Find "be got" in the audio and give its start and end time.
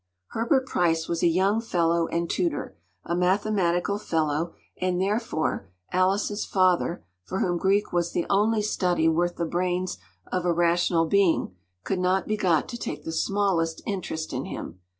12.27-12.67